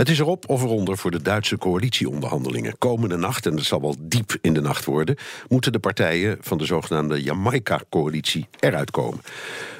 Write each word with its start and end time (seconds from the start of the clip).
Het 0.00 0.08
is 0.08 0.18
erop 0.18 0.48
of 0.48 0.62
eronder 0.62 0.98
voor 0.98 1.10
de 1.10 1.22
Duitse 1.22 1.58
coalitieonderhandelingen. 1.58 2.78
Komende 2.78 3.16
nacht, 3.16 3.46
en 3.46 3.56
het 3.56 3.64
zal 3.64 3.80
wel 3.80 3.96
diep 3.98 4.36
in 4.40 4.54
de 4.54 4.60
nacht 4.60 4.84
worden, 4.84 5.16
moeten 5.48 5.72
de 5.72 5.78
partijen 5.78 6.38
van 6.40 6.58
de 6.58 6.64
zogenaamde 6.64 7.22
Jamaica-coalitie 7.22 8.48
eruit 8.60 8.90
komen. 8.90 9.20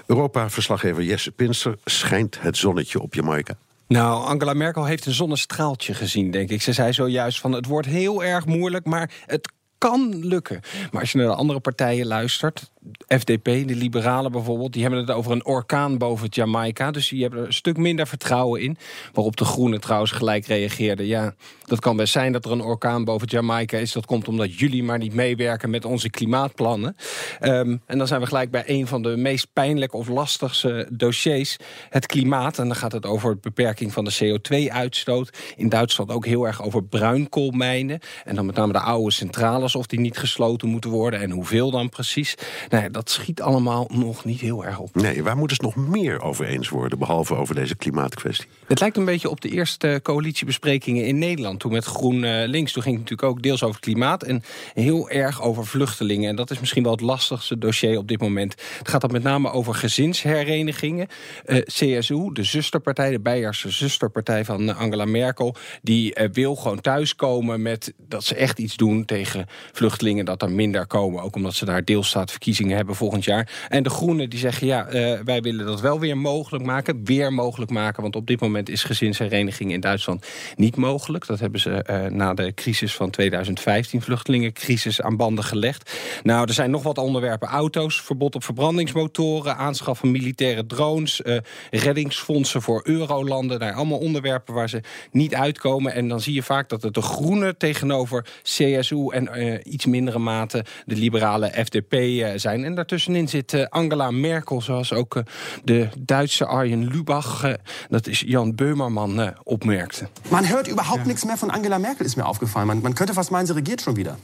Europa-verslaggever 0.07 1.03
Jesse 1.03 1.31
Pinster 1.31 1.79
schijnt 1.85 2.41
het 2.41 2.57
zonnetje 2.57 3.01
op 3.01 3.15
Jamaica. 3.15 3.55
Nou, 3.87 4.25
Angela 4.25 4.55
Merkel 4.55 4.85
heeft 4.85 5.07
een 5.07 5.15
zonnestraaltje 5.15 5.95
gezien, 5.95 6.31
denk 6.31 6.51
ik. 6.51 6.63
Ze 6.63 6.73
zei 6.73 6.93
zojuist 6.93 7.41
van 7.41 7.53
het 7.53 7.67
wordt 7.67 7.87
heel 7.87 8.25
erg 8.25 8.47
moeilijk, 8.47 8.87
maar 8.87 9.11
het 9.27 9.53
kan 9.79 10.27
lukken. 10.27 10.61
Maar 10.91 11.01
als 11.01 11.13
je 11.13 11.19
naar 11.19 11.27
de 11.27 11.35
andere 11.35 11.61
partijen 11.61 12.07
luistert, 12.07 12.71
FDP, 13.07 13.45
de 13.45 13.77
liberalen 13.77 14.33
bijvoorbeeld, 14.33 14.73
die 14.73 14.83
hebben 14.83 15.01
het 15.01 15.11
over 15.11 15.33
een 15.33 15.45
orkaan 15.45 15.99
boven 15.99 16.29
Jamaica. 16.31 16.91
Dus 16.91 17.09
die 17.09 17.21
hebben 17.21 17.41
er 17.41 17.47
een 17.47 17.53
stuk 17.53 17.77
minder 17.77 18.07
vertrouwen 18.07 18.61
in. 18.61 18.77
Waarop 19.13 19.37
de 19.37 19.45
Groenen 19.45 19.81
trouwens 19.81 20.11
gelijk 20.11 20.47
reageerden. 20.47 21.07
Ja, 21.07 21.35
dat 21.65 21.81
kan 21.81 21.97
best 21.97 22.13
zijn 22.13 22.33
dat 22.33 22.45
er 22.45 22.51
een 22.51 22.61
orkaan 22.61 23.05
boven 23.05 23.29
Jamaica 23.29 23.79
is. 23.79 23.93
Dat 23.93 24.07
komt 24.07 24.29
omdat 24.29 24.59
jullie 24.59 24.83
maar 24.83 24.99
niet 24.99 25.15
meewerken 25.15 25.71
met 25.71 25.85
onze 25.85 26.11
klimaatplannen. 26.11 26.97
Ehm, 27.41 27.77
en 27.87 27.99
dan 27.99 28.07
zijn 28.07 28.21
we 28.21 28.27
gelijk 28.27 28.51
bij 28.51 28.63
een 28.67 28.87
van 28.87 29.03
de 29.03 29.17
meest 29.17 29.53
pijnlijke 29.53 29.97
of 29.97 30.09
lastigste 30.09 30.89
dossiers. 30.93 31.57
Het 31.91 32.07
klimaat. 32.07 32.59
En 32.59 32.67
dan 32.67 32.77
gaat 32.77 32.93
het 32.93 33.07
over 33.07 33.35
de 33.35 33.41
beperking 33.41 33.93
van 33.93 34.05
de 34.05 34.15
CO2-uitstoot. 34.15 35.39
In 35.57 35.69
Duitsland 35.69 36.11
ook 36.11 36.27
heel 36.27 36.47
erg 36.47 36.63
over 36.63 36.85
bruinkoolmijnen. 36.85 38.01
En 38.25 38.35
dan 38.35 38.47
met 38.47 38.55
name 38.55 38.73
de 38.73 38.81
oude 38.81 39.13
centrales, 39.13 39.75
of 39.75 39.87
die 39.87 40.01
niet 40.01 40.19
gesloten 40.19 40.69
moeten 40.69 40.91
worden. 40.91 41.21
En 41.21 41.31
hoeveel 41.31 41.71
dan 41.71 41.89
precies. 41.89 42.35
Nou, 42.71 42.91
dat 42.91 43.11
schiet 43.11 43.43
allemaal 43.43 43.89
nog 43.93 44.25
niet 44.25 44.41
heel 44.41 44.65
erg 44.65 44.79
op. 44.79 44.95
Nee, 44.95 45.23
waar 45.23 45.37
moeten 45.37 45.57
ze 45.57 45.63
nog 45.63 45.77
meer 45.77 46.21
over 46.21 46.47
eens 46.47 46.69
worden, 46.69 46.99
behalve 46.99 47.35
over 47.35 47.55
deze 47.55 47.77
klimaatkwestie? 47.77 48.49
Het 48.67 48.81
lijkt 48.81 48.97
een 48.97 49.05
beetje 49.05 49.31
op 49.31 49.41
de 49.41 49.49
eerste 49.49 50.01
coalitiebesprekingen 50.03 51.05
in 51.05 51.19
Nederland. 51.19 51.61
Toen 51.61 51.73
met 51.73 51.85
GroenLinks, 51.85 52.73
toen 52.73 52.83
ging 52.83 52.99
het 52.99 53.11
natuurlijk 53.11 53.37
ook 53.37 53.43
deels 53.43 53.63
over 53.63 53.81
klimaat... 53.81 54.23
en 54.23 54.43
heel 54.75 55.11
erg 55.11 55.43
over 55.43 55.67
vluchtelingen. 55.67 56.29
En 56.29 56.37
dat 56.37 56.51
is 56.51 56.61
misschien 56.61 56.83
wel 56.83 56.93
het 56.93 57.01
lastigste 57.01 57.59
dossier 57.59 57.99
op 57.99 58.09
dit 58.09 58.21
moment. 58.21 58.55
Het 58.79 58.89
gaat 58.89 59.01
dan 59.01 59.13
met 59.13 59.23
name 59.23 59.51
over 59.51 59.75
gezinsherenigingen. 59.75 61.09
Uh, 61.47 61.63
CSU, 61.63 62.33
de 62.33 62.45
zusterpartij, 62.45 63.11
de 63.11 63.21
Beierse 63.21 63.71
zusterpartij 63.71 64.45
van 64.45 64.77
Angela 64.77 65.05
Merkel... 65.05 65.55
die 65.83 66.21
uh, 66.21 66.29
wil 66.33 66.57
gewoon 66.57 66.81
thuiskomen 66.81 67.63
met 67.63 67.93
dat 68.09 68.25
ze 68.25 68.35
echt 68.35 68.59
iets 68.59 68.77
doen 68.77 69.05
tegen 69.05 69.47
vluchtelingen... 69.73 70.25
dat 70.25 70.43
er 70.43 70.51
minder 70.51 70.87
komen, 70.87 71.23
ook 71.23 71.37
omdat 71.37 71.55
ze 71.55 71.65
daar 71.65 71.85
deelstaatverkiezingen 71.85 72.59
hebben 72.69 72.95
volgend 72.95 73.25
jaar. 73.25 73.67
En 73.69 73.83
de 73.83 73.91
Groenen 73.91 74.31
die 74.31 74.39
zeggen, 74.39 74.67
ja, 74.67 74.93
uh, 74.93 75.21
wij 75.25 75.41
willen 75.41 75.67
dat 75.67 75.81
wel 75.81 76.01
weer 76.01 76.19
mogelijk 76.19 76.65
maken. 76.65 77.05
Weer 77.05 77.33
mogelijk 77.33 77.71
maken, 77.71 78.03
want 78.03 78.17
op 78.17 78.27
dit 78.27 78.41
moment 78.41 78.69
is 78.69 78.85
gezinshereniging 78.85 79.73
in 79.73 79.81
Duitsland 79.81 80.27
niet 80.57 80.77
mogelijk. 80.77 81.27
Dat 81.27 81.41
hebben 81.41 81.61
ze 81.61 81.85
uh, 81.91 82.05
na 82.07 82.35
de 82.35 82.55
crisis 82.55 82.95
van 82.95 83.11
2015, 83.11 84.03
vluchtelingencrisis, 84.03 85.01
aan 85.01 85.17
banden 85.17 85.45
gelegd. 85.45 85.93
Nou, 86.23 86.47
er 86.47 86.55
zijn 86.55 86.71
nog 86.71 86.83
wat 86.83 86.99
onderwerpen. 86.99 87.49
Auto's, 87.49 88.01
verbod 88.01 88.35
op 88.35 88.45
verbrandingsmotoren, 88.45 89.57
aanschaf 89.57 89.99
van 89.99 90.11
militaire 90.11 90.67
drones, 90.67 91.21
uh, 91.21 91.37
reddingsfondsen 91.71 92.63
voor 92.63 92.81
eurolanden. 92.85 93.59
Nou, 93.59 93.75
allemaal 93.75 93.99
onderwerpen 93.99 94.55
waar 94.55 94.69
ze 94.69 94.81
niet 95.11 95.35
uitkomen. 95.35 95.95
En 95.95 96.09
dan 96.09 96.21
zie 96.21 96.35
je 96.35 96.43
vaak 96.43 96.69
dat 96.69 96.83
het 96.83 96.95
de 96.95 97.03
Groenen 97.03 97.57
tegenover 97.57 98.27
CSU 98.43 99.09
en 99.09 99.61
iets 99.75 99.87
mindere 99.87 100.19
mate 100.19 100.65
de 100.87 100.97
liberale 100.97 101.53
FDP 101.65 101.95
zijn 102.39 102.50
zijn. 102.51 102.65
En 102.65 102.75
daartussenin 102.75 103.29
zit 103.29 103.53
uh, 103.53 103.65
Angela 103.69 104.11
Merkel, 104.11 104.61
zoals 104.61 104.93
ook 104.93 105.15
uh, 105.15 105.23
de 105.65 105.89
Duitse 105.99 106.47
Arjen 106.47 106.85
Lubach, 106.85 107.45
uh, 107.45 107.53
dat 107.89 108.07
is 108.07 108.21
Jan 108.27 108.55
Böhmermann, 108.55 109.35
opmerkte. 109.43 110.09
Man 110.29 110.47
hört 110.47 110.69
überhaupt 110.69 111.01
ja. 111.01 111.07
nichts 111.07 111.25
mehr 111.25 111.37
von 111.37 111.51
Angela 111.51 111.79
Merkel, 111.79 112.07
ist 112.07 112.17
mir 112.17 112.27
aufgefallen. 112.27 112.67
Man, 112.67 112.83
man 112.83 112.95
könnte 112.95 113.15
fast 113.15 113.31
meinen, 113.31 113.47
sie 113.47 113.55
regiert 113.55 113.81
schon 113.81 113.97
wieder. 113.97 114.17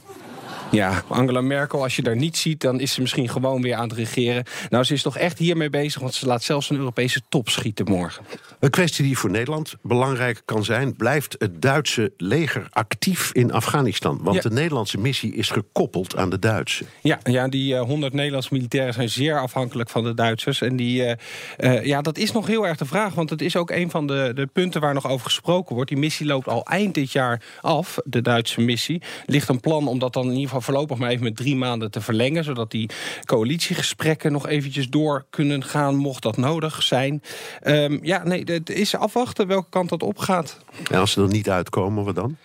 Ja, 0.71 1.03
Angela 1.07 1.41
Merkel, 1.41 1.83
als 1.83 1.95
je 1.95 2.01
daar 2.01 2.15
niet 2.15 2.37
ziet... 2.37 2.61
dan 2.61 2.79
is 2.79 2.93
ze 2.93 3.01
misschien 3.01 3.29
gewoon 3.29 3.61
weer 3.61 3.75
aan 3.75 3.87
het 3.87 3.97
regeren. 3.97 4.43
Nou, 4.69 4.83
ze 4.83 4.93
is 4.93 5.01
toch 5.01 5.17
echt 5.17 5.37
hiermee 5.37 5.69
bezig... 5.69 6.01
want 6.01 6.13
ze 6.13 6.25
laat 6.25 6.43
zelfs 6.43 6.69
een 6.69 6.77
Europese 6.77 7.21
top 7.29 7.49
schieten 7.49 7.85
morgen. 7.85 8.25
Een 8.59 8.69
kwestie 8.69 9.05
die 9.05 9.17
voor 9.17 9.29
Nederland 9.29 9.75
belangrijk 9.81 10.41
kan 10.45 10.63
zijn... 10.63 10.95
blijft 10.95 11.35
het 11.37 11.61
Duitse 11.61 12.11
leger 12.17 12.67
actief 12.69 13.29
in 13.33 13.51
Afghanistan? 13.51 14.19
Want 14.21 14.35
ja. 14.35 14.41
de 14.41 14.51
Nederlandse 14.51 14.97
missie 14.97 15.35
is 15.35 15.49
gekoppeld 15.49 16.15
aan 16.15 16.29
de 16.29 16.39
Duitse. 16.39 16.83
Ja, 17.01 17.19
ja 17.23 17.47
die 17.47 17.73
uh, 17.73 17.81
100 17.81 18.13
Nederlandse 18.13 18.53
militairen 18.53 18.93
zijn 18.93 19.09
zeer 19.09 19.39
afhankelijk 19.39 19.89
van 19.89 20.03
de 20.03 20.13
Duitsers. 20.13 20.61
En 20.61 20.75
die, 20.75 21.01
uh, 21.01 21.11
uh, 21.57 21.85
ja, 21.85 22.01
dat 22.01 22.17
is 22.17 22.31
nog 22.31 22.47
heel 22.47 22.67
erg 22.67 22.77
de 22.77 22.85
vraag. 22.85 23.13
Want 23.13 23.29
het 23.29 23.41
is 23.41 23.55
ook 23.55 23.71
een 23.71 23.89
van 23.89 24.07
de, 24.07 24.31
de 24.35 24.47
punten 24.53 24.81
waar 24.81 24.93
nog 24.93 25.07
over 25.07 25.25
gesproken 25.25 25.75
wordt. 25.75 25.89
Die 25.89 25.99
missie 25.99 26.25
loopt 26.25 26.47
al 26.47 26.65
eind 26.65 26.93
dit 26.93 27.11
jaar 27.11 27.41
af, 27.61 27.97
de 28.03 28.21
Duitse 28.21 28.61
missie. 28.61 29.01
Ligt 29.25 29.49
een 29.49 29.59
plan 29.59 29.87
om 29.87 29.99
dat 29.99 30.13
dan 30.13 30.23
in 30.23 30.29
ieder 30.29 30.43
geval 30.43 30.56
voorlopig 30.61 30.97
maar 30.97 31.09
even 31.09 31.23
met 31.23 31.35
drie 31.35 31.55
maanden 31.55 31.91
te 31.91 32.01
verlengen... 32.01 32.43
zodat 32.43 32.71
die 32.71 32.89
coalitiegesprekken 33.25 34.31
nog 34.31 34.47
eventjes 34.47 34.89
door 34.89 35.25
kunnen 35.29 35.63
gaan... 35.63 35.95
mocht 35.95 36.23
dat 36.23 36.37
nodig 36.37 36.83
zijn. 36.83 37.21
Um, 37.63 37.99
ja, 38.01 38.23
nee, 38.23 38.43
het 38.45 38.69
is 38.69 38.95
afwachten 38.95 39.47
welke 39.47 39.69
kant 39.69 39.89
dat 39.89 40.03
opgaat. 40.03 40.57
En 40.91 40.99
als 40.99 41.11
ze 41.11 41.21
er 41.21 41.27
niet 41.27 41.49
uitkomen, 41.49 42.03
wat 42.03 42.15
dan? 42.15 42.37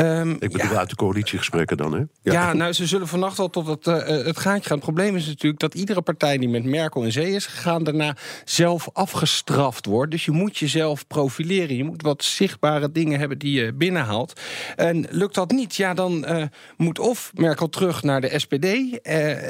Um, 0.00 0.30
ik 0.30 0.52
bedoel 0.52 0.70
ja. 0.70 0.78
uit 0.78 0.90
de 0.90 0.96
coalitiegesprekken 0.96 1.76
dan, 1.76 1.92
hè? 1.92 1.98
Ja. 1.98 2.32
ja, 2.32 2.52
nou, 2.52 2.72
ze 2.72 2.86
zullen 2.86 3.08
vannacht 3.08 3.36
wel 3.36 3.50
tot 3.50 3.66
het, 3.66 3.86
uh, 3.86 3.96
het 4.06 4.38
gaatje 4.38 4.68
gaan. 4.68 4.76
Het 4.76 4.84
probleem 4.84 5.16
is 5.16 5.26
natuurlijk 5.26 5.60
dat 5.60 5.74
iedere 5.74 6.02
partij 6.02 6.38
die 6.38 6.48
met 6.48 6.64
Merkel 6.64 7.02
in 7.02 7.12
zee 7.12 7.34
is 7.34 7.46
gegaan... 7.46 7.84
daarna 7.84 8.16
zelf 8.44 8.88
afgestraft 8.92 9.86
wordt. 9.86 10.10
Dus 10.10 10.24
je 10.24 10.30
moet 10.30 10.58
jezelf 10.58 11.06
profileren. 11.06 11.76
Je 11.76 11.84
moet 11.84 12.02
wat 12.02 12.24
zichtbare 12.24 12.92
dingen 12.92 13.18
hebben 13.18 13.38
die 13.38 13.60
je 13.60 13.72
binnenhaalt. 13.72 14.40
En 14.76 15.06
lukt 15.10 15.34
dat 15.34 15.50
niet, 15.50 15.76
ja, 15.76 15.94
dan 15.94 16.24
uh, 16.28 16.42
moet 16.76 16.98
of 16.98 17.30
Merkel 17.34 17.68
terug 17.68 18.02
naar 18.02 18.20
de 18.20 18.38
SPD. 18.38 18.64
Uh, 18.64 18.96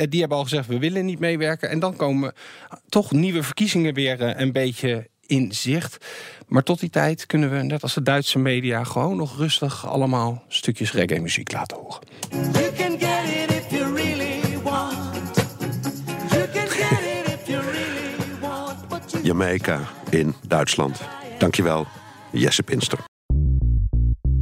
die 0.09 0.21
hebben 0.21 0.39
al 0.39 0.43
gezegd, 0.43 0.67
we 0.67 0.79
willen 0.79 1.05
niet 1.05 1.19
meewerken. 1.19 1.71
En 1.71 1.79
dan 1.79 1.97
komen 1.97 2.33
toch 2.89 3.13
nieuwe 3.13 3.43
verkiezingen 3.43 3.95
weer 3.95 4.41
een 4.41 4.53
beetje 4.53 5.09
in 5.29 5.53
zicht. 5.53 6.07
Maar 6.47 6.63
tot 6.63 6.81
die 6.81 6.91
tijd 6.91 7.27
kunnen 7.27 7.51
we, 7.51 7.63
net 7.63 7.83
als 7.83 7.95
de 7.95 8.03
Duitse 8.03 8.39
media... 8.39 8.85
gewoon 8.85 9.17
nog 9.17 9.37
rustig 9.37 9.87
allemaal 9.87 10.43
stukjes 10.49 10.93
reggae-muziek 10.93 11.53
laten 11.53 11.77
horen. 11.77 12.01
Jamaica 19.23 19.81
in 20.11 20.35
Duitsland. 20.47 21.01
Dankjewel, 21.39 21.87
Jesse 22.33 22.63
Pinster. 22.63 22.99